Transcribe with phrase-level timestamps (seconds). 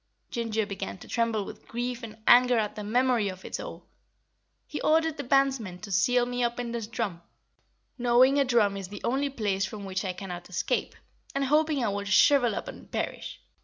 [0.31, 3.85] Ginger began to tremble with grief and anger at the memory of it all.
[4.65, 7.21] "He ordered the bandsmen to seal me up in this drum,
[7.99, 10.95] knowing a drum is the only place from which I cannot escape,
[11.35, 13.41] and hoping I would shrivel up and perish.